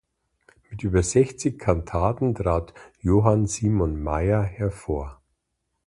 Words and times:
Mit 0.71 0.81
über 0.83 1.03
sechzig 1.03 1.59
Kantaten 1.59 2.33
trat 2.33 2.73
Johann 3.01 3.45
Simon 3.45 4.01
Mayr 4.01 4.41
hervor. 4.41 5.21